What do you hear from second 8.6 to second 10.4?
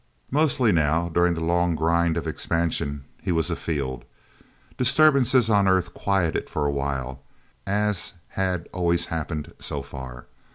always happened, so far.